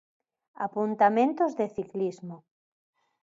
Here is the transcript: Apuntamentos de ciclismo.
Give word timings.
Apuntamentos 0.67 1.51
de 1.59 1.65
ciclismo. 1.77 2.37